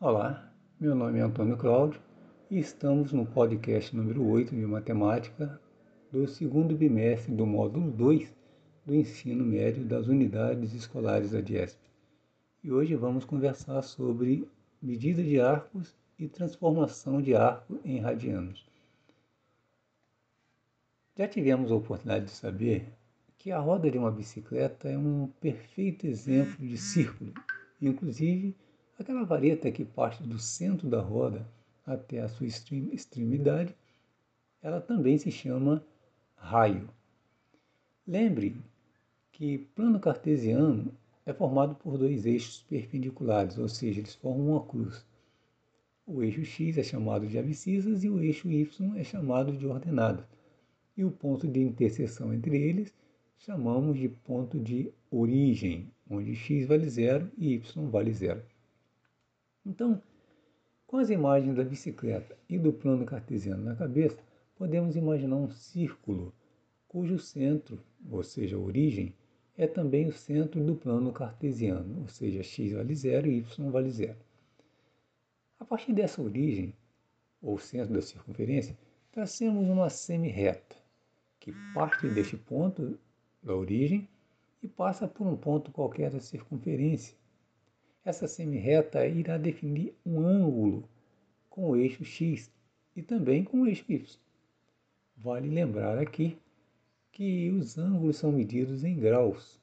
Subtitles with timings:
[0.00, 2.00] Olá, meu nome é Antônio Cláudio
[2.50, 5.58] e estamos no podcast número 8 de Matemática
[6.10, 8.34] do segundo bimestre do módulo 2
[8.84, 11.78] do ensino médio das unidades escolares da DIESP.
[12.62, 14.46] E hoje vamos conversar sobre
[14.82, 18.66] medida de arcos e transformação de arco em radianos.
[21.16, 22.92] Já tivemos a oportunidade de saber
[23.38, 27.32] que a roda de uma bicicleta é um perfeito exemplo de círculo,
[27.80, 28.54] inclusive
[28.98, 31.46] aquela vareta que parte do centro da roda
[31.84, 33.74] até a sua extremidade,
[34.62, 35.84] ela também se chama
[36.36, 36.88] raio.
[38.06, 38.56] Lembre
[39.32, 40.92] que plano cartesiano
[41.26, 45.04] é formado por dois eixos perpendiculares, ou seja, eles formam uma cruz.
[46.06, 50.26] O eixo x é chamado de abscissas e o eixo y é chamado de ordenadas.
[50.96, 52.92] E o ponto de interseção entre eles
[53.38, 58.42] chamamos de ponto de origem, onde x vale zero e y vale zero.
[59.64, 60.02] Então,
[60.86, 64.18] com as imagens da bicicleta e do plano cartesiano na cabeça,
[64.56, 66.32] podemos imaginar um círculo
[66.86, 69.14] cujo centro, ou seja, a origem,
[69.56, 73.90] é também o centro do plano cartesiano, ou seja, x vale zero e y vale
[73.90, 74.18] zero.
[75.58, 76.74] A partir dessa origem,
[77.40, 78.76] ou centro da circunferência,
[79.10, 80.76] tracemos uma semi-reta,
[81.38, 82.98] que parte deste ponto
[83.42, 84.08] da origem
[84.62, 87.16] e passa por um ponto qualquer da circunferência.
[88.04, 90.86] Essa semi-reta irá definir um ângulo
[91.48, 92.52] com o eixo x
[92.94, 94.18] e também com o eixo y.
[95.16, 96.36] Vale lembrar aqui
[97.10, 99.58] que os ângulos são medidos em graus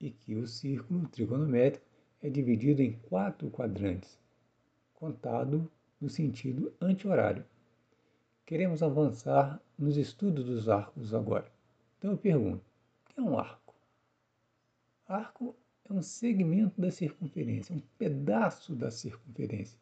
[0.00, 1.84] e que o círculo trigonométrico
[2.22, 4.18] é dividido em quatro quadrantes,
[4.94, 7.44] contado no sentido anti-horário.
[8.46, 11.52] Queremos avançar nos estudos dos arcos agora.
[11.98, 12.64] Então eu pergunto:
[13.04, 13.74] o que é um arco?
[15.06, 15.54] Arco
[15.88, 19.78] é um segmento da circunferência, um pedaço da circunferência.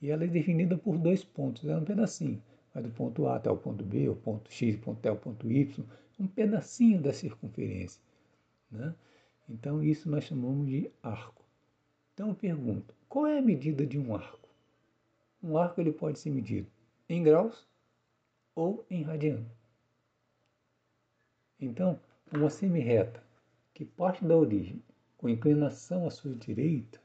[0.00, 2.42] E ela é definida por dois pontos, é um pedacinho.
[2.72, 5.16] Vai do ponto A até o ponto B, o ponto X, o ponto até o
[5.16, 5.84] ponto Y,
[6.18, 8.00] um pedacinho da circunferência.
[8.70, 8.94] Né?
[9.48, 11.44] Então, isso nós chamamos de arco.
[12.14, 14.48] Então, eu pergunto, qual é a medida de um arco?
[15.42, 16.70] Um arco ele pode ser medido
[17.08, 17.66] em graus
[18.54, 19.50] ou em radiano.
[21.58, 21.98] Então,
[22.32, 23.22] uma semi-reta
[23.74, 24.82] que parte da origem
[25.20, 26.98] com inclinação à sua direita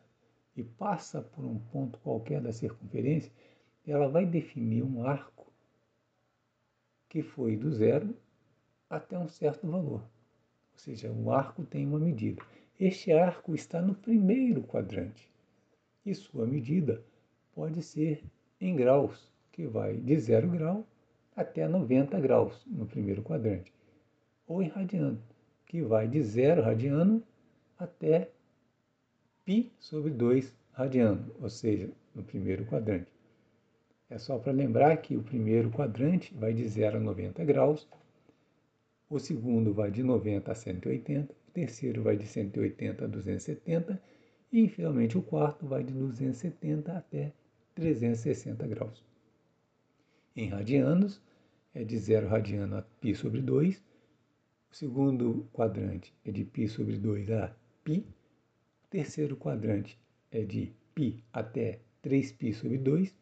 [0.55, 3.29] e passa por um ponto qualquer da circunferência,
[3.85, 5.51] ela vai definir um arco
[7.09, 8.15] que foi do zero
[8.89, 9.99] até um certo valor.
[9.99, 12.41] Ou seja, o arco tem uma medida.
[12.79, 15.29] Este arco está no primeiro quadrante
[16.05, 17.03] e sua medida
[17.53, 18.23] pode ser
[18.61, 20.87] em graus, que vai de 0 grau
[21.35, 23.73] até 90 graus no primeiro quadrante,
[24.47, 25.21] ou em radiano,
[25.65, 27.21] que vai de 0 radiano
[27.78, 28.30] até
[29.44, 33.10] π sobre 2 radiano, ou seja, no primeiro quadrante.
[34.08, 37.86] É só para lembrar que o primeiro quadrante vai de 0 a 90 graus,
[39.08, 44.02] o segundo vai de 90 a 180, o terceiro vai de 180 a 270
[44.52, 47.32] e, finalmente, o quarto vai de 270 até
[47.74, 49.04] 360 graus.
[50.36, 51.20] Em radianos,
[51.74, 53.82] é de 0 radiano a π sobre 2,
[54.72, 57.54] o segundo quadrante é de π sobre 2 a
[57.84, 58.04] π,
[58.84, 59.98] o terceiro quadrante
[60.30, 63.14] é de π até 3π sobre 2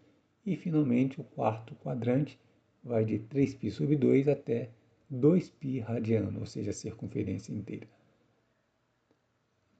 [0.47, 2.39] e, finalmente, o quarto quadrante
[2.83, 4.71] vai de 3π sobre 2 até
[5.13, 7.89] 2π radiano, ou seja, a circunferência inteira.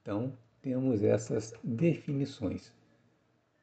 [0.01, 2.73] Então, temos essas definições.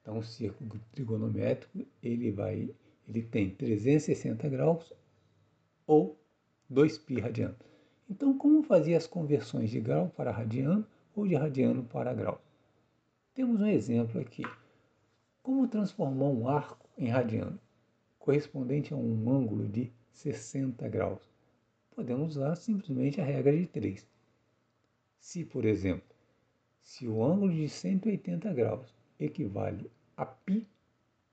[0.00, 2.74] Então, o círculo trigonométrico ele vai,
[3.08, 4.92] ele tem 360 graus
[5.86, 6.18] ou
[6.72, 7.56] 2π radiano.
[8.08, 12.41] Então, como fazer as conversões de grau para radiano Ou de radiano para grau?
[13.33, 14.43] Temos um exemplo aqui.
[15.41, 17.59] Como transformar um arco em radiano,
[18.19, 21.31] correspondente a um ângulo de 60 graus?
[21.95, 24.07] podemos usar simplesmente a regra de 3.
[25.19, 26.15] Se, por exemplo,
[26.79, 30.65] se o ângulo de 180 graus equivale a π,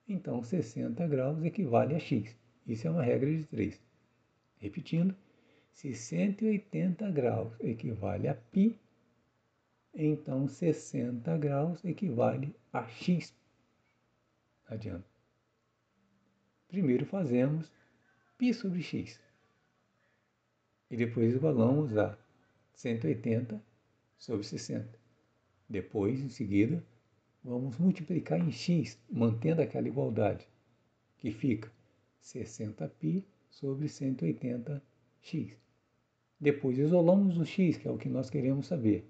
[0.06, 2.36] então 60 graus equivale a x.
[2.66, 3.80] Isso é uma regra de 3.
[4.58, 5.16] Repetindo,
[5.72, 8.76] se 180 graus equivale a π,
[9.94, 13.34] então 60 graus equivale a x.
[14.66, 15.06] Adiante.
[16.68, 17.72] Primeiro fazemos
[18.36, 19.20] π sobre x
[20.90, 22.18] e depois igualamos a
[22.74, 23.62] 180
[24.18, 24.98] sobre 60.
[25.68, 26.84] Depois, em seguida,
[27.44, 30.48] vamos multiplicar em x, mantendo aquela igualdade,
[31.18, 31.70] que fica
[32.22, 35.56] 60π sobre 180x.
[36.40, 39.06] Depois isolamos o x, que é o que nós queremos saber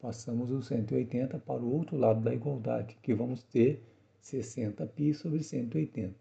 [0.00, 3.82] Passamos o 180 para o outro lado da igualdade, que vamos ter
[4.22, 6.14] 60π sobre 180.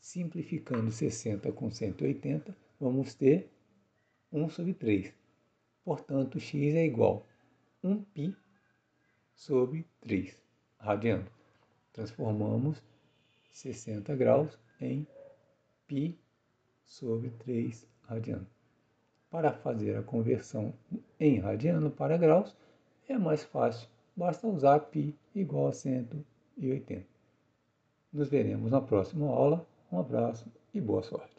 [0.00, 3.50] Simplificando 60 com 180, vamos ter
[4.32, 5.12] 1 sobre 3.
[5.84, 7.26] Portanto, x é igual
[7.82, 8.34] a 1π
[9.34, 10.40] sobre 3
[10.78, 11.30] radianos.
[11.92, 12.82] Transformamos
[13.52, 15.06] 60 graus em
[15.86, 16.16] π
[16.84, 18.48] sobre 3 radianos.
[19.30, 20.74] Para fazer a conversão
[21.18, 22.56] em radiano para graus,
[23.09, 27.03] é mais fácil, basta usar π igual a 180.
[28.13, 29.65] Nos veremos na próxima aula.
[29.91, 31.38] Um abraço e boa sorte.